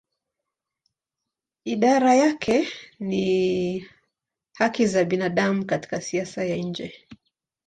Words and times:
Idara 1.65 2.13
yake 2.15 2.67
ni 2.99 3.87
haki 4.53 4.87
za 4.87 5.03
binadamu 5.05 5.65
katika 5.65 6.01
siasa 6.01 6.45
ya 6.45 6.55
nje. 6.57 7.07